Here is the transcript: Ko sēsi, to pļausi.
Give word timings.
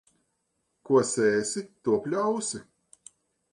Ko 0.89 1.01
sēsi, 1.09 1.63
to 1.83 2.01
pļausi. 2.07 2.65